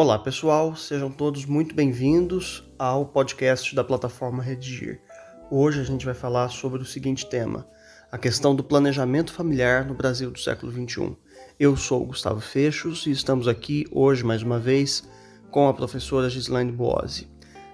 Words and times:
Olá 0.00 0.16
pessoal, 0.16 0.76
sejam 0.76 1.10
todos 1.10 1.44
muito 1.44 1.74
bem-vindos 1.74 2.62
ao 2.78 3.04
podcast 3.04 3.74
da 3.74 3.82
plataforma 3.82 4.40
Redigir. 4.40 5.00
Hoje 5.50 5.80
a 5.80 5.82
gente 5.82 6.06
vai 6.06 6.14
falar 6.14 6.50
sobre 6.50 6.80
o 6.80 6.84
seguinte 6.84 7.26
tema: 7.26 7.66
a 8.12 8.16
questão 8.16 8.54
do 8.54 8.62
planejamento 8.62 9.32
familiar 9.32 9.84
no 9.84 9.94
Brasil 9.94 10.30
do 10.30 10.38
século 10.38 10.70
XXI. 10.70 11.16
Eu 11.58 11.76
sou 11.76 12.06
Gustavo 12.06 12.38
Fechos 12.38 13.06
e 13.06 13.10
estamos 13.10 13.48
aqui 13.48 13.86
hoje 13.90 14.22
mais 14.22 14.40
uma 14.40 14.60
vez 14.60 15.02
com 15.50 15.66
a 15.66 15.74
professora 15.74 16.30
Gislaine 16.30 16.70
Boazzi. 16.70 17.28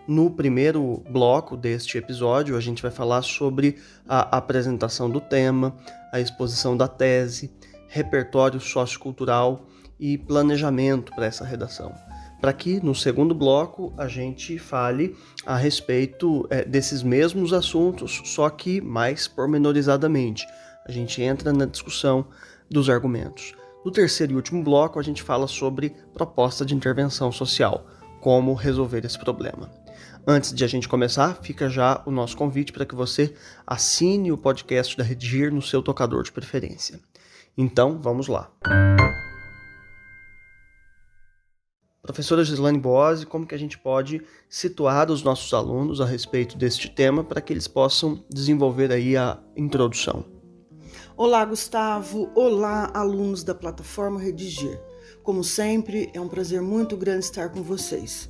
No 0.08 0.30
primeiro 0.30 1.04
bloco 1.10 1.58
deste 1.58 1.98
episódio, 1.98 2.56
a 2.56 2.60
gente 2.60 2.80
vai 2.80 2.90
falar 2.90 3.20
sobre 3.20 3.76
a 4.08 4.38
apresentação 4.38 5.10
do 5.10 5.20
tema, 5.20 5.76
a 6.10 6.20
exposição 6.20 6.74
da 6.74 6.88
tese, 6.88 7.52
repertório 7.86 8.60
sociocultural 8.60 9.66
e 10.00 10.16
planejamento 10.16 11.12
para 11.14 11.26
essa 11.26 11.44
redação 11.44 11.94
para 12.44 12.52
que 12.52 12.78
no 12.84 12.94
segundo 12.94 13.34
bloco 13.34 13.94
a 13.96 14.06
gente 14.06 14.58
fale 14.58 15.16
a 15.46 15.56
respeito 15.56 16.46
é, 16.50 16.62
desses 16.62 17.02
mesmos 17.02 17.54
assuntos, 17.54 18.20
só 18.26 18.50
que 18.50 18.82
mais 18.82 19.26
pormenorizadamente. 19.26 20.46
A 20.86 20.92
gente 20.92 21.22
entra 21.22 21.54
na 21.54 21.64
discussão 21.64 22.26
dos 22.70 22.90
argumentos. 22.90 23.54
No 23.82 23.90
terceiro 23.90 24.34
e 24.34 24.36
último 24.36 24.62
bloco, 24.62 25.00
a 25.00 25.02
gente 25.02 25.22
fala 25.22 25.46
sobre 25.46 25.96
proposta 26.12 26.66
de 26.66 26.74
intervenção 26.74 27.32
social, 27.32 27.86
como 28.20 28.52
resolver 28.52 29.06
esse 29.06 29.18
problema. 29.18 29.70
Antes 30.26 30.52
de 30.52 30.64
a 30.64 30.68
gente 30.68 30.86
começar, 30.86 31.38
fica 31.40 31.70
já 31.70 32.02
o 32.04 32.10
nosso 32.10 32.36
convite 32.36 32.74
para 32.74 32.84
que 32.84 32.94
você 32.94 33.32
assine 33.66 34.30
o 34.30 34.36
podcast 34.36 34.94
da 34.98 35.02
Redigir 35.02 35.50
no 35.50 35.62
seu 35.62 35.82
tocador 35.82 36.22
de 36.22 36.30
preferência. 36.30 37.00
Então, 37.56 37.98
vamos 38.02 38.28
lá. 38.28 38.50
Professora 42.04 42.44
Gislaine 42.44 42.78
Boazzi, 42.78 43.24
como 43.24 43.46
que 43.46 43.54
a 43.54 43.58
gente 43.58 43.78
pode 43.78 44.20
situar 44.46 45.10
os 45.10 45.22
nossos 45.22 45.54
alunos 45.54 46.02
a 46.02 46.04
respeito 46.04 46.54
deste 46.54 46.90
tema 46.90 47.24
para 47.24 47.40
que 47.40 47.50
eles 47.50 47.66
possam 47.66 48.22
desenvolver 48.28 48.92
aí 48.92 49.16
a 49.16 49.38
introdução? 49.56 50.22
Olá, 51.16 51.42
Gustavo. 51.46 52.30
Olá, 52.34 52.90
alunos 52.92 53.42
da 53.42 53.54
plataforma 53.54 54.20
Redigir. 54.20 54.78
Como 55.22 55.42
sempre, 55.42 56.10
é 56.12 56.20
um 56.20 56.28
prazer 56.28 56.60
muito 56.60 56.94
grande 56.94 57.24
estar 57.24 57.48
com 57.48 57.62
vocês. 57.62 58.28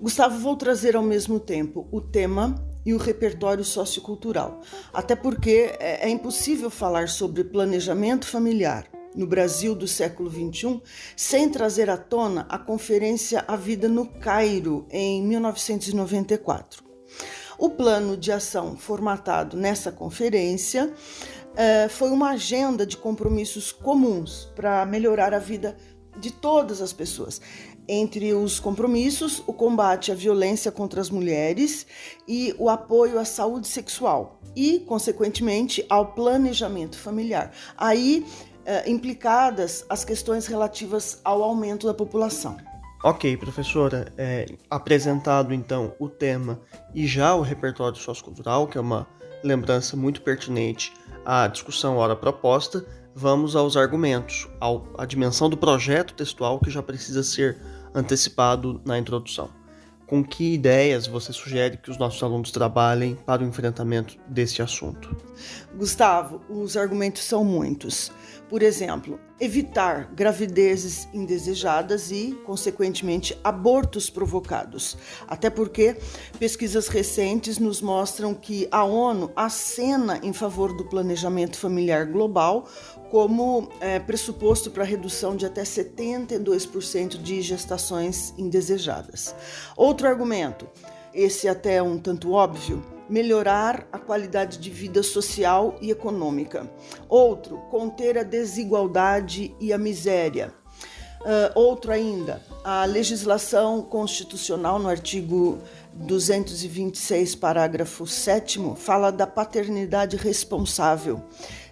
Gustavo, 0.00 0.38
vou 0.38 0.56
trazer 0.56 0.96
ao 0.96 1.02
mesmo 1.02 1.38
tempo 1.38 1.86
o 1.92 2.00
tema 2.00 2.54
e 2.86 2.94
o 2.94 2.98
repertório 2.98 3.62
sociocultural, 3.62 4.62
até 4.94 5.14
porque 5.14 5.76
é, 5.78 6.06
é 6.06 6.08
impossível 6.08 6.70
falar 6.70 7.06
sobre 7.10 7.44
planejamento 7.44 8.26
familiar 8.26 8.90
no 9.14 9.26
Brasil 9.26 9.74
do 9.74 9.88
século 9.88 10.30
XXI, 10.30 10.80
sem 11.16 11.48
trazer 11.48 11.90
à 11.90 11.96
tona 11.96 12.46
a 12.48 12.58
Conferência 12.58 13.44
A 13.46 13.56
Vida 13.56 13.88
no 13.88 14.06
Cairo, 14.06 14.86
em 14.90 15.22
1994. 15.22 16.84
O 17.58 17.70
plano 17.70 18.16
de 18.16 18.32
ação 18.32 18.76
formatado 18.76 19.56
nessa 19.56 19.92
conferência 19.92 20.92
eh, 21.56 21.88
foi 21.88 22.10
uma 22.10 22.30
agenda 22.30 22.86
de 22.86 22.96
compromissos 22.96 23.70
comuns 23.70 24.50
para 24.54 24.86
melhorar 24.86 25.34
a 25.34 25.38
vida 25.38 25.76
de 26.18 26.30
todas 26.30 26.80
as 26.80 26.92
pessoas. 26.92 27.40
Entre 27.88 28.32
os 28.32 28.60
compromissos, 28.60 29.42
o 29.46 29.52
combate 29.52 30.12
à 30.12 30.14
violência 30.14 30.70
contra 30.70 31.00
as 31.00 31.10
mulheres 31.10 31.86
e 32.26 32.54
o 32.58 32.68
apoio 32.68 33.18
à 33.18 33.24
saúde 33.24 33.66
sexual 33.66 34.40
e, 34.54 34.80
consequentemente, 34.80 35.84
ao 35.88 36.12
planejamento 36.12 36.96
familiar. 36.96 37.52
Aí 37.76 38.24
eh, 38.70 38.88
implicadas 38.88 39.84
as 39.88 40.04
questões 40.04 40.46
relativas 40.46 41.20
ao 41.24 41.42
aumento 41.42 41.88
da 41.88 41.92
população. 41.92 42.56
Ok, 43.02 43.36
professora, 43.36 44.12
é, 44.16 44.46
apresentado 44.70 45.52
então 45.52 45.92
o 45.98 46.08
tema 46.08 46.60
e 46.94 47.04
já 47.04 47.34
o 47.34 47.40
repertório 47.40 47.98
sociocultural, 47.98 48.68
que 48.68 48.78
é 48.78 48.80
uma 48.80 49.08
lembrança 49.42 49.96
muito 49.96 50.22
pertinente 50.22 50.92
à 51.24 51.48
discussão 51.48 51.96
hora 51.96 52.14
proposta, 52.14 52.86
vamos 53.12 53.56
aos 53.56 53.76
argumentos, 53.76 54.46
ao, 54.60 54.86
à 54.96 55.04
dimensão 55.04 55.50
do 55.50 55.56
projeto 55.56 56.14
textual 56.14 56.60
que 56.60 56.70
já 56.70 56.80
precisa 56.80 57.24
ser 57.24 57.58
antecipado 57.92 58.80
na 58.84 58.96
introdução. 58.96 59.50
Com 60.10 60.24
que 60.24 60.54
ideias 60.54 61.06
você 61.06 61.32
sugere 61.32 61.76
que 61.76 61.88
os 61.88 61.96
nossos 61.96 62.20
alunos 62.20 62.50
trabalhem 62.50 63.14
para 63.14 63.44
o 63.44 63.46
enfrentamento 63.46 64.18
desse 64.26 64.60
assunto? 64.60 65.16
Gustavo, 65.76 66.40
os 66.50 66.76
argumentos 66.76 67.22
são 67.22 67.44
muitos. 67.44 68.10
Por 68.48 68.60
exemplo, 68.60 69.20
evitar 69.40 70.12
gravidezes 70.14 71.08
indesejadas 71.14 72.10
e, 72.10 72.38
consequentemente, 72.44 73.36
abortos 73.42 74.10
provocados. 74.10 74.98
Até 75.26 75.48
porque 75.48 75.96
pesquisas 76.38 76.88
recentes 76.88 77.58
nos 77.58 77.80
mostram 77.80 78.34
que 78.34 78.68
a 78.70 78.84
ONU 78.84 79.32
acena 79.34 80.20
em 80.22 80.32
favor 80.32 80.76
do 80.76 80.84
planejamento 80.84 81.56
familiar 81.56 82.04
global 82.06 82.68
como 83.10 83.68
é, 83.80 83.98
pressuposto 83.98 84.70
para 84.70 84.84
redução 84.84 85.34
de 85.34 85.46
até 85.46 85.62
72% 85.62 87.20
de 87.20 87.42
gestações 87.42 88.32
indesejadas. 88.38 89.34
Outro 89.76 90.06
argumento, 90.06 90.68
esse 91.12 91.48
até 91.48 91.82
um 91.82 91.98
tanto 91.98 92.32
óbvio, 92.32 92.99
melhorar 93.10 93.86
a 93.92 93.98
qualidade 93.98 94.58
de 94.58 94.70
vida 94.70 95.02
social 95.02 95.76
e 95.80 95.90
econômica. 95.90 96.70
Outro, 97.08 97.58
conter 97.70 98.16
a 98.16 98.22
desigualdade 98.22 99.54
e 99.60 99.72
a 99.72 99.78
miséria. 99.78 100.54
Uh, 101.20 101.52
outro 101.54 101.92
ainda, 101.92 102.40
a 102.64 102.86
legislação 102.86 103.82
constitucional 103.82 104.78
no 104.78 104.88
artigo 104.88 105.58
226, 105.92 107.34
parágrafo 107.34 108.06
7, 108.06 108.58
fala 108.76 109.10
da 109.10 109.26
paternidade 109.26 110.16
responsável, 110.16 111.22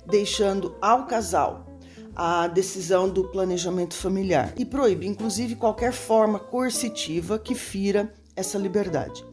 deixando 0.04 0.76
ao 0.82 1.06
casal 1.06 1.66
a 2.14 2.46
decisão 2.48 3.08
do 3.08 3.24
planejamento 3.30 3.94
familiar 3.94 4.52
e 4.56 4.66
proíbe, 4.66 5.06
inclusive, 5.06 5.54
qualquer 5.54 5.92
forma 5.92 6.38
coercitiva 6.38 7.38
que 7.38 7.54
fira 7.54 8.12
essa 8.36 8.58
liberdade. 8.58 9.24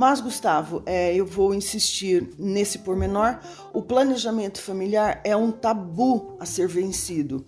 Mas, 0.00 0.18
Gustavo, 0.18 0.82
é, 0.86 1.14
eu 1.14 1.26
vou 1.26 1.52
insistir 1.52 2.30
nesse 2.38 2.78
pormenor: 2.78 3.38
o 3.70 3.82
planejamento 3.82 4.58
familiar 4.58 5.20
é 5.22 5.36
um 5.36 5.52
tabu 5.52 6.38
a 6.40 6.46
ser 6.46 6.66
vencido. 6.66 7.44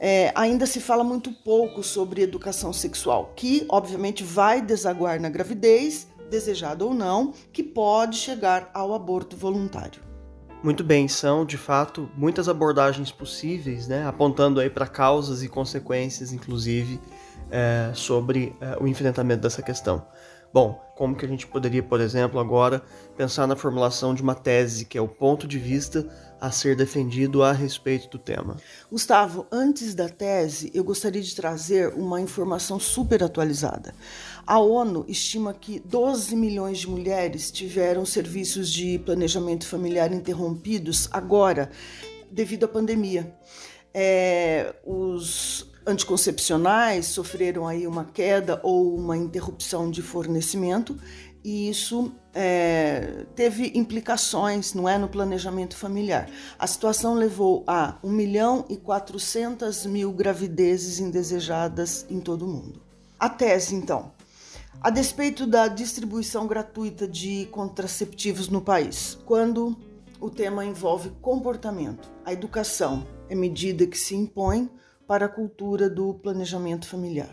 É, 0.00 0.32
ainda 0.34 0.66
se 0.66 0.80
fala 0.80 1.04
muito 1.04 1.30
pouco 1.30 1.80
sobre 1.80 2.20
educação 2.20 2.72
sexual, 2.72 3.32
que 3.36 3.64
obviamente 3.68 4.24
vai 4.24 4.60
desaguar 4.60 5.20
na 5.20 5.28
gravidez, 5.28 6.08
desejada 6.28 6.84
ou 6.84 6.92
não, 6.92 7.32
que 7.52 7.62
pode 7.62 8.16
chegar 8.16 8.68
ao 8.74 8.94
aborto 8.94 9.36
voluntário. 9.36 10.02
Muito 10.60 10.82
bem, 10.82 11.06
são 11.06 11.44
de 11.44 11.56
fato 11.56 12.10
muitas 12.16 12.48
abordagens 12.48 13.12
possíveis, 13.12 13.86
né, 13.86 14.04
apontando 14.04 14.58
aí 14.58 14.68
para 14.68 14.88
causas 14.88 15.44
e 15.44 15.48
consequências, 15.48 16.32
inclusive, 16.32 17.00
é, 17.48 17.92
sobre 17.94 18.56
é, 18.60 18.76
o 18.80 18.88
enfrentamento 18.88 19.42
dessa 19.42 19.62
questão. 19.62 20.04
Bom, 20.52 20.78
como 20.94 21.16
que 21.16 21.24
a 21.24 21.28
gente 21.28 21.46
poderia, 21.46 21.82
por 21.82 22.00
exemplo, 22.00 22.38
agora 22.38 22.82
pensar 23.16 23.46
na 23.46 23.56
formulação 23.56 24.14
de 24.14 24.22
uma 24.22 24.34
tese, 24.34 24.84
que 24.84 24.98
é 24.98 25.00
o 25.00 25.08
ponto 25.08 25.48
de 25.48 25.58
vista 25.58 26.06
a 26.38 26.50
ser 26.50 26.76
defendido 26.76 27.42
a 27.42 27.52
respeito 27.52 28.08
do 28.10 28.18
tema? 28.18 28.58
Gustavo, 28.90 29.46
antes 29.50 29.94
da 29.94 30.10
tese, 30.10 30.70
eu 30.74 30.84
gostaria 30.84 31.22
de 31.22 31.34
trazer 31.34 31.94
uma 31.94 32.20
informação 32.20 32.78
super 32.78 33.24
atualizada. 33.24 33.94
A 34.46 34.58
ONU 34.58 35.06
estima 35.08 35.54
que 35.54 35.80
12 35.80 36.36
milhões 36.36 36.80
de 36.80 36.88
mulheres 36.88 37.50
tiveram 37.50 38.04
serviços 38.04 38.70
de 38.70 38.98
planejamento 38.98 39.66
familiar 39.66 40.12
interrompidos 40.12 41.08
agora, 41.10 41.70
devido 42.30 42.64
à 42.64 42.68
pandemia. 42.68 43.34
É, 43.94 44.74
os 44.84 45.71
anticoncepcionais 45.86 47.06
sofreram 47.06 47.66
aí 47.66 47.86
uma 47.86 48.04
queda 48.04 48.60
ou 48.62 48.94
uma 48.96 49.16
interrupção 49.16 49.90
de 49.90 50.02
fornecimento 50.02 50.98
e 51.44 51.68
isso 51.68 52.12
é, 52.32 53.26
teve 53.34 53.72
implicações, 53.74 54.74
não 54.74 54.88
é, 54.88 54.96
no 54.96 55.08
planejamento 55.08 55.76
familiar. 55.76 56.30
A 56.58 56.66
situação 56.66 57.14
levou 57.14 57.64
a 57.66 57.96
1 58.02 58.10
milhão 58.10 58.64
e 58.68 58.76
400 58.76 59.86
mil 59.86 60.12
gravidezes 60.12 61.00
indesejadas 61.00 62.06
em 62.08 62.20
todo 62.20 62.44
o 62.44 62.48
mundo. 62.48 62.80
A 63.18 63.28
tese, 63.28 63.74
então. 63.74 64.12
A 64.80 64.88
despeito 64.90 65.46
da 65.46 65.68
distribuição 65.68 66.46
gratuita 66.46 67.06
de 67.06 67.46
contraceptivos 67.50 68.48
no 68.48 68.60
país, 68.60 69.18
quando 69.26 69.76
o 70.20 70.30
tema 70.30 70.64
envolve 70.64 71.10
comportamento, 71.20 72.10
a 72.24 72.32
educação 72.32 73.06
é 73.28 73.34
medida 73.34 73.86
que 73.86 73.98
se 73.98 74.14
impõe 74.14 74.70
para 75.12 75.26
a 75.26 75.28
cultura 75.28 75.90
do 75.90 76.14
planejamento 76.14 76.88
familiar. 76.88 77.32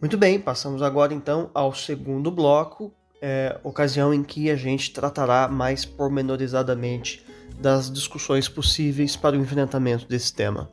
Muito 0.00 0.18
bem, 0.18 0.40
passamos 0.40 0.82
agora 0.82 1.14
então 1.14 1.48
ao 1.54 1.72
segundo 1.72 2.28
bloco, 2.28 2.92
é, 3.20 3.56
ocasião 3.62 4.12
em 4.12 4.24
que 4.24 4.50
a 4.50 4.56
gente 4.56 4.92
tratará 4.92 5.46
mais 5.46 5.84
pormenorizadamente 5.84 7.24
das 7.60 7.88
discussões 7.88 8.48
possíveis 8.48 9.14
para 9.14 9.36
o 9.36 9.40
enfrentamento 9.40 10.08
desse 10.08 10.34
tema. 10.34 10.68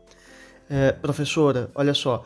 É, 0.68 0.92
professora, 0.92 1.70
olha 1.76 1.94
só, 1.94 2.26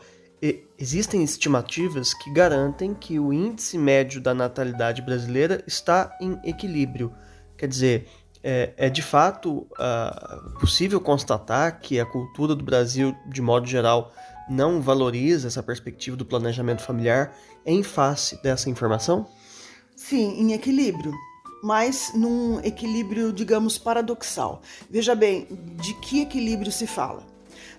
existem 0.78 1.22
estimativas 1.22 2.14
que 2.14 2.32
garantem 2.32 2.94
que 2.94 3.20
o 3.20 3.34
índice 3.34 3.76
médio 3.76 4.18
da 4.18 4.32
natalidade 4.32 5.02
brasileira 5.02 5.62
está 5.66 6.16
em 6.22 6.40
equilíbrio. 6.42 7.12
Quer 7.54 7.68
dizer, 7.68 8.08
é, 8.44 8.74
é 8.76 8.90
de 8.90 9.00
fato 9.00 9.66
uh, 9.72 10.58
possível 10.60 11.00
constatar 11.00 11.80
que 11.80 11.98
a 11.98 12.04
cultura 12.04 12.54
do 12.54 12.62
Brasil, 12.62 13.16
de 13.26 13.40
modo 13.40 13.66
geral, 13.66 14.12
não 14.50 14.82
valoriza 14.82 15.48
essa 15.48 15.62
perspectiva 15.62 16.14
do 16.14 16.26
planejamento 16.26 16.82
familiar 16.82 17.34
em 17.64 17.82
face 17.82 18.40
dessa 18.42 18.68
informação? 18.68 19.26
Sim, 19.96 20.38
em 20.38 20.52
equilíbrio, 20.52 21.14
mas 21.62 22.12
num 22.14 22.60
equilíbrio, 22.60 23.32
digamos, 23.32 23.78
paradoxal. 23.78 24.60
Veja 24.90 25.14
bem, 25.14 25.48
de 25.80 25.94
que 25.94 26.20
equilíbrio 26.20 26.70
se 26.70 26.86
fala? 26.86 27.22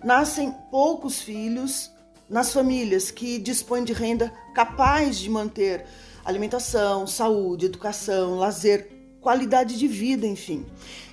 Nascem 0.04 0.52
poucos 0.72 1.22
filhos 1.22 1.92
nas 2.28 2.52
famílias 2.52 3.12
que 3.12 3.38
dispõem 3.38 3.84
de 3.84 3.94
renda 3.94 4.34
capaz 4.56 5.20
de 5.20 5.30
manter 5.30 5.86
alimentação, 6.26 7.06
saúde, 7.06 7.68
educação, 7.68 8.36
lazer, 8.38 8.95
qualidade 9.26 9.76
de 9.80 9.88
vida, 9.88 10.28
enfim. 10.28 10.64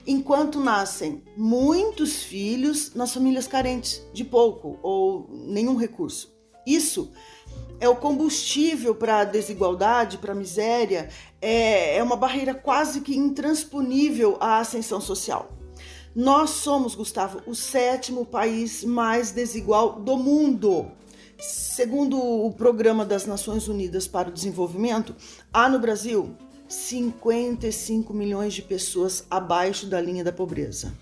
Enquanto 0.06 0.60
nascem 0.60 1.22
muitos 1.34 2.22
filhos 2.22 2.94
nas 2.94 3.14
famílias 3.14 3.46
carentes 3.46 4.06
de 4.12 4.22
pouco 4.22 4.78
ou 4.82 5.30
nenhum 5.30 5.76
recurso. 5.76 6.30
Isso 6.66 7.10
é 7.80 7.88
o 7.88 7.96
combustível 7.96 8.94
para 8.94 9.20
a 9.20 9.24
desigualdade, 9.24 10.18
para 10.18 10.32
a 10.32 10.34
miséria, 10.34 11.08
é, 11.40 11.96
é 11.96 12.02
uma 12.02 12.14
barreira 12.14 12.52
quase 12.52 13.00
que 13.00 13.16
intransponível 13.16 14.36
à 14.38 14.58
ascensão 14.58 15.00
social. 15.00 15.50
Nós 16.14 16.50
somos, 16.50 16.94
Gustavo, 16.94 17.40
o 17.46 17.54
sétimo 17.54 18.26
país 18.26 18.84
mais 18.84 19.32
desigual 19.32 19.98
do 19.98 20.18
mundo. 20.18 20.92
Segundo 21.38 22.20
o 22.20 22.52
Programa 22.52 23.06
das 23.06 23.24
Nações 23.24 23.68
Unidas 23.68 24.06
para 24.06 24.28
o 24.28 24.32
Desenvolvimento, 24.32 25.16
há 25.50 25.66
no 25.66 25.78
Brasil 25.78 26.36
55 26.72 28.14
milhões 28.14 28.54
de 28.54 28.62
pessoas 28.62 29.26
abaixo 29.30 29.86
da 29.86 30.00
linha 30.00 30.24
da 30.24 30.32
pobreza. 30.32 30.92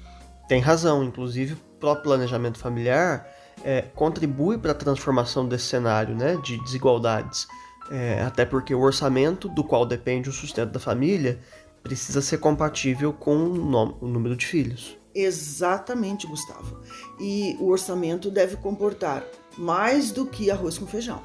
Tem 0.48 0.60
razão, 0.60 1.04
inclusive 1.04 1.54
o 1.54 1.56
próprio 1.78 2.04
planejamento 2.04 2.58
familiar 2.58 3.26
é, 3.64 3.82
contribui 3.94 4.58
para 4.58 4.72
a 4.72 4.74
transformação 4.74 5.46
desse 5.46 5.66
cenário 5.66 6.14
né, 6.14 6.36
de 6.42 6.60
desigualdades. 6.64 7.46
É, 7.90 8.20
até 8.22 8.44
porque 8.44 8.74
o 8.74 8.80
orçamento 8.80 9.48
do 9.48 9.62
qual 9.62 9.86
depende 9.86 10.28
o 10.28 10.32
sustento 10.32 10.70
da 10.70 10.80
família 10.80 11.40
precisa 11.82 12.20
ser 12.20 12.38
compatível 12.38 13.12
com 13.12 13.36
o 13.36 14.06
número 14.06 14.36
de 14.36 14.46
filhos. 14.46 14.98
Exatamente, 15.14 16.26
Gustavo. 16.26 16.80
E 17.18 17.56
o 17.60 17.68
orçamento 17.68 18.30
deve 18.30 18.56
comportar 18.56 19.24
mais 19.56 20.10
do 20.10 20.26
que 20.26 20.50
arroz 20.50 20.78
com 20.78 20.86
feijão. 20.86 21.22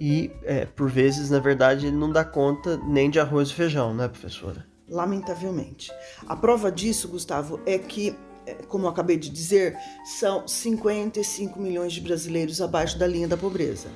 E, 0.00 0.30
é, 0.42 0.66
por 0.66 0.90
vezes, 0.90 1.30
na 1.30 1.38
verdade, 1.38 1.86
ele 1.86 1.96
não 1.96 2.10
dá 2.10 2.24
conta 2.24 2.76
nem 2.86 3.08
de 3.08 3.18
arroz 3.18 3.48
e 3.48 3.54
feijão, 3.54 3.94
né, 3.94 4.08
professora? 4.08 4.66
Lamentavelmente. 4.88 5.90
A 6.26 6.36
prova 6.36 6.70
disso, 6.70 7.08
Gustavo, 7.08 7.60
é 7.66 7.78
que, 7.78 8.14
é, 8.46 8.54
como 8.54 8.86
eu 8.86 8.90
acabei 8.90 9.16
de 9.16 9.30
dizer, 9.30 9.76
são 10.18 10.46
55 10.46 11.58
milhões 11.58 11.92
de 11.92 12.00
brasileiros 12.00 12.60
abaixo 12.60 12.98
da 12.98 13.06
linha 13.06 13.26
da 13.26 13.36
pobreza. 13.36 13.88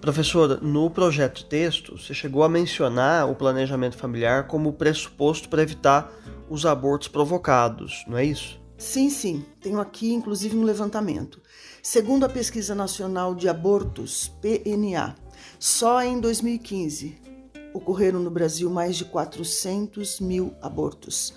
Professora, 0.00 0.58
no 0.62 0.90
projeto 0.90 1.44
texto, 1.44 1.98
você 1.98 2.14
chegou 2.14 2.44
a 2.44 2.48
mencionar 2.48 3.28
o 3.28 3.34
planejamento 3.34 3.96
familiar 3.96 4.46
como 4.46 4.72
pressuposto 4.72 5.48
para 5.48 5.62
evitar 5.62 6.12
os 6.48 6.64
abortos 6.64 7.08
provocados, 7.08 8.04
não 8.06 8.16
é 8.16 8.24
isso? 8.24 8.60
Sim, 8.76 9.10
sim. 9.10 9.44
Tenho 9.60 9.80
aqui, 9.80 10.12
inclusive, 10.12 10.56
um 10.56 10.62
levantamento. 10.62 11.42
Segundo 11.82 12.24
a 12.24 12.28
Pesquisa 12.28 12.76
Nacional 12.76 13.34
de 13.34 13.48
Abortos, 13.48 14.32
PNA, 14.40 15.16
só 15.58 16.02
em 16.02 16.20
2015 16.20 17.18
ocorreram 17.72 18.20
no 18.20 18.30
Brasil 18.30 18.70
mais 18.70 18.96
de 18.96 19.04
400 19.04 20.20
mil 20.20 20.54
abortos. 20.60 21.34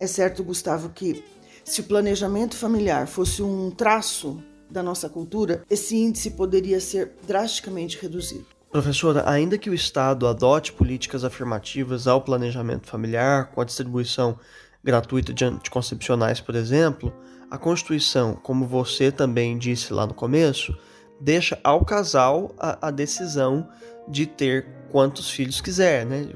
É 0.00 0.06
certo, 0.06 0.44
Gustavo, 0.44 0.90
que 0.90 1.24
se 1.64 1.80
o 1.80 1.84
planejamento 1.84 2.56
familiar 2.56 3.06
fosse 3.06 3.42
um 3.42 3.70
traço 3.70 4.42
da 4.70 4.82
nossa 4.82 5.08
cultura, 5.08 5.62
esse 5.68 5.96
índice 5.96 6.30
poderia 6.30 6.80
ser 6.80 7.12
drasticamente 7.26 7.98
reduzido. 8.00 8.46
Professora, 8.70 9.28
ainda 9.28 9.56
que 9.56 9.70
o 9.70 9.74
Estado 9.74 10.26
adote 10.26 10.72
políticas 10.72 11.24
afirmativas 11.24 12.06
ao 12.06 12.20
planejamento 12.20 12.86
familiar, 12.86 13.50
com 13.50 13.62
a 13.62 13.64
distribuição 13.64 14.38
gratuita 14.84 15.32
de 15.32 15.44
anticoncepcionais, 15.44 16.40
por 16.40 16.54
exemplo, 16.54 17.12
a 17.50 17.56
Constituição, 17.56 18.34
como 18.34 18.66
você 18.66 19.10
também 19.10 19.56
disse 19.56 19.92
lá 19.92 20.06
no 20.06 20.12
começo, 20.12 20.76
deixa 21.20 21.58
ao 21.62 21.84
casal 21.84 22.54
a, 22.58 22.88
a 22.88 22.90
decisão 22.90 23.68
de 24.08 24.26
ter 24.26 24.66
quantos 24.90 25.30
filhos 25.30 25.60
quiser, 25.60 26.06
né? 26.06 26.30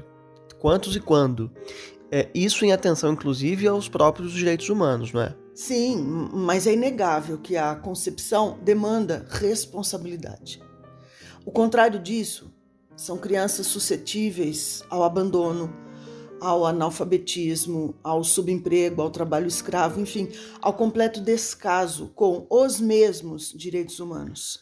Quantos 0.59 0.95
e 0.95 0.99
quando. 0.99 1.51
É, 2.11 2.29
isso 2.33 2.63
em 2.63 2.71
atenção, 2.71 3.13
inclusive, 3.13 3.67
aos 3.67 3.89
próprios 3.89 4.33
direitos 4.33 4.69
humanos, 4.69 5.11
não 5.11 5.21
é? 5.21 5.35
Sim, 5.55 5.97
mas 6.33 6.65
é 6.65 6.73
inegável 6.73 7.37
que 7.37 7.55
a 7.57 7.75
concepção 7.75 8.57
demanda 8.61 9.25
responsabilidade. 9.29 10.61
O 11.45 11.51
contrário 11.51 11.99
disso 11.99 12.51
são 12.95 13.17
crianças 13.17 13.67
suscetíveis 13.67 14.83
ao 14.89 15.03
abandono, 15.03 15.73
ao 16.39 16.65
analfabetismo, 16.65 17.95
ao 18.03 18.23
subemprego, 18.23 19.01
ao 19.01 19.09
trabalho 19.09 19.47
escravo, 19.47 19.99
enfim, 19.99 20.29
ao 20.61 20.73
completo 20.73 21.21
descaso 21.21 22.11
com 22.15 22.45
os 22.49 22.79
mesmos 22.79 23.53
direitos 23.53 23.99
humanos. 23.99 24.59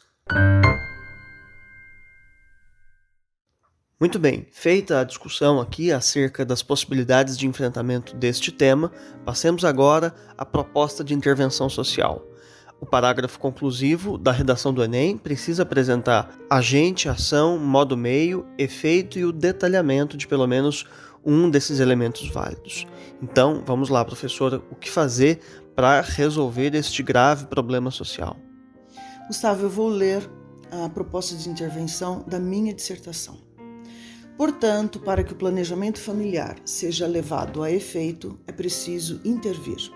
Muito 4.01 4.17
bem, 4.17 4.47
feita 4.51 4.99
a 4.99 5.03
discussão 5.03 5.61
aqui 5.61 5.91
acerca 5.91 6.43
das 6.43 6.63
possibilidades 6.63 7.37
de 7.37 7.45
enfrentamento 7.45 8.15
deste 8.15 8.51
tema, 8.51 8.91
passemos 9.23 9.63
agora 9.63 10.11
à 10.35 10.43
proposta 10.43 11.03
de 11.03 11.13
intervenção 11.13 11.69
social. 11.69 12.25
O 12.79 12.85
parágrafo 12.87 13.37
conclusivo 13.37 14.17
da 14.17 14.31
redação 14.31 14.73
do 14.73 14.83
Enem 14.83 15.19
precisa 15.19 15.61
apresentar 15.61 16.35
agente, 16.49 17.07
ação, 17.07 17.59
modo 17.59 17.95
meio, 17.95 18.43
efeito 18.57 19.19
e 19.19 19.23
o 19.23 19.31
detalhamento 19.31 20.17
de 20.17 20.27
pelo 20.27 20.47
menos 20.47 20.87
um 21.23 21.47
desses 21.47 21.79
elementos 21.79 22.27
válidos. 22.27 22.87
Então, 23.21 23.61
vamos 23.63 23.89
lá, 23.89 24.03
professora, 24.03 24.63
o 24.71 24.75
que 24.75 24.89
fazer 24.89 25.41
para 25.75 26.01
resolver 26.01 26.73
este 26.73 27.03
grave 27.03 27.45
problema 27.45 27.91
social? 27.91 28.35
Gustavo, 29.31 29.63
eu 29.63 29.69
vou 29.69 29.87
ler 29.87 30.29
a 30.69 30.89
proposta 30.89 31.37
de 31.37 31.49
intervenção 31.49 32.21
da 32.27 32.37
minha 32.37 32.73
dissertação. 32.73 33.37
Portanto, 34.35 34.99
para 34.99 35.23
que 35.23 35.31
o 35.31 35.37
planejamento 35.37 36.01
familiar 36.01 36.57
seja 36.65 37.07
levado 37.07 37.63
a 37.63 37.71
efeito, 37.71 38.37
é 38.45 38.51
preciso 38.51 39.21
intervir. 39.23 39.89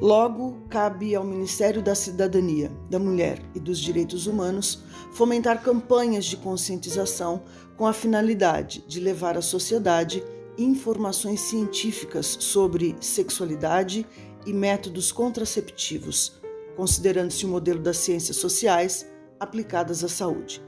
Logo, 0.00 0.62
cabe 0.70 1.14
ao 1.14 1.22
Ministério 1.22 1.82
da 1.82 1.94
Cidadania, 1.94 2.72
da 2.88 2.98
Mulher 2.98 3.42
e 3.54 3.60
dos 3.60 3.78
Direitos 3.78 4.26
Humanos 4.26 4.82
fomentar 5.12 5.62
campanhas 5.62 6.24
de 6.24 6.38
conscientização 6.38 7.42
com 7.76 7.86
a 7.86 7.92
finalidade 7.92 8.82
de 8.88 9.00
levar 9.00 9.36
à 9.36 9.42
sociedade 9.42 10.24
informações 10.56 11.42
científicas 11.42 12.38
sobre 12.40 12.96
sexualidade 13.02 14.06
e 14.46 14.52
métodos 14.54 15.12
contraceptivos, 15.12 16.40
considerando-se 16.76 17.44
o 17.44 17.48
modelo 17.48 17.80
das 17.80 17.98
ciências 17.98 18.36
sociais 18.36 19.06
aplicadas 19.40 20.04
à 20.04 20.08
saúde. 20.08 20.62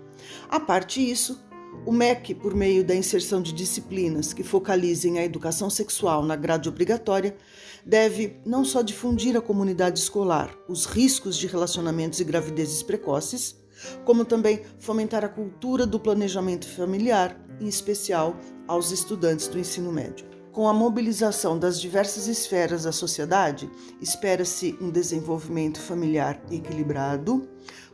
A 0.49 0.59
parte 0.59 1.05
disso, 1.05 1.41
o 1.87 1.93
MEC, 1.93 2.35
por 2.35 2.55
meio 2.55 2.85
da 2.85 2.95
inserção 2.95 3.41
de 3.41 3.53
disciplinas 3.53 4.33
que 4.33 4.43
focalizem 4.43 5.19
a 5.19 5.25
educação 5.25 5.71
sexual 5.71 6.23
na 6.23 6.37
grade 6.37 6.69
obrigatória, 6.69 7.37
deve 7.85 8.41
não 8.45 8.65
só 8.65 8.83
difundir 8.83 9.37
à 9.37 9.41
comunidade 9.41 9.99
escolar 9.99 10.55
os 10.69 10.85
riscos 10.85 11.37
de 11.37 11.47
relacionamentos 11.47 12.21
e 12.21 12.25
gravidezes 12.25 12.83
precoces, 12.83 13.57
como 14.05 14.25
também 14.25 14.63
fomentar 14.79 15.25
a 15.25 15.29
cultura 15.29 15.87
do 15.87 16.01
planejamento 16.01 16.69
familiar, 16.69 17.39
em 17.61 17.69
especial 17.69 18.37
aos 18.67 18.91
estudantes 18.91 19.49
do 19.49 19.59
ensino 19.59 19.93
médio. 19.93 20.38
Com 20.59 20.67
a 20.67 20.73
mobilização 20.73 21.57
das 21.57 21.81
diversas 21.81 22.27
esferas 22.27 22.83
da 22.83 22.91
sociedade, 22.91 23.71
espera-se 24.03 24.77
um 24.81 24.91
desenvolvimento 24.91 25.81
familiar 25.81 26.43
equilibrado, 26.51 27.49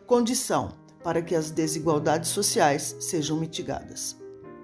condição 0.07 0.73
para 1.03 1.21
que 1.21 1.35
as 1.35 1.51
desigualdades 1.51 2.31
sociais 2.31 2.97
sejam 3.01 3.39
mitigadas. 3.39 4.17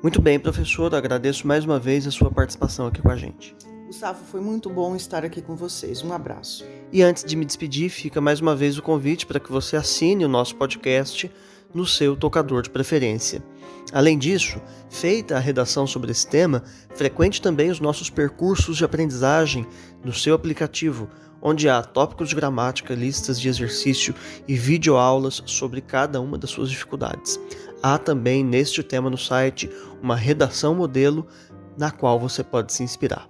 Muito 0.02 0.18
bem, 0.22 0.40
professor, 0.40 0.94
agradeço 0.94 1.46
mais 1.46 1.62
uma 1.62 1.78
vez 1.78 2.06
a 2.06 2.10
sua 2.10 2.30
participação 2.30 2.86
aqui 2.86 3.02
com 3.02 3.10
a 3.10 3.16
gente. 3.16 3.54
Gustavo, 3.86 4.24
foi 4.24 4.40
muito 4.40 4.70
bom 4.70 4.96
estar 4.96 5.22
aqui 5.22 5.42
com 5.42 5.54
vocês. 5.54 6.02
Um 6.02 6.14
abraço. 6.14 6.64
E 6.90 7.02
antes 7.02 7.22
de 7.22 7.36
me 7.36 7.44
despedir, 7.44 7.90
fica 7.90 8.18
mais 8.18 8.40
uma 8.40 8.56
vez 8.56 8.78
o 8.78 8.82
convite 8.82 9.26
para 9.26 9.38
que 9.38 9.52
você 9.52 9.76
assine 9.76 10.24
o 10.24 10.28
nosso 10.28 10.56
podcast 10.56 11.30
no 11.74 11.86
seu 11.86 12.16
tocador 12.16 12.62
de 12.62 12.70
preferência. 12.70 13.42
Além 13.92 14.18
disso, 14.18 14.60
feita 14.88 15.36
a 15.36 15.40
redação 15.40 15.86
sobre 15.86 16.10
esse 16.10 16.26
tema, 16.26 16.62
frequente 16.94 17.42
também 17.42 17.70
os 17.70 17.80
nossos 17.80 18.10
percursos 18.10 18.76
de 18.76 18.84
aprendizagem 18.84 19.66
no 20.04 20.12
seu 20.12 20.34
aplicativo, 20.34 21.08
onde 21.42 21.68
há 21.68 21.82
tópicos 21.82 22.28
de 22.28 22.34
gramática, 22.34 22.94
listas 22.94 23.40
de 23.40 23.48
exercício 23.48 24.14
e 24.46 24.54
videoaulas 24.54 25.42
sobre 25.46 25.80
cada 25.80 26.20
uma 26.20 26.36
das 26.36 26.50
suas 26.50 26.70
dificuldades. 26.70 27.40
Há 27.82 27.98
também 27.98 28.44
neste 28.44 28.82
tema 28.82 29.08
no 29.08 29.18
site 29.18 29.70
uma 30.02 30.14
redação 30.14 30.74
modelo 30.74 31.26
na 31.76 31.90
qual 31.90 32.20
você 32.20 32.44
pode 32.44 32.72
se 32.72 32.82
inspirar. 32.82 33.28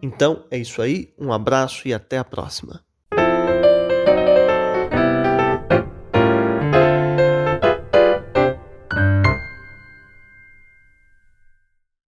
Então 0.00 0.44
é 0.50 0.58
isso 0.58 0.80
aí, 0.80 1.12
um 1.18 1.32
abraço 1.32 1.88
e 1.88 1.94
até 1.94 2.18
a 2.18 2.24
próxima. 2.24 2.84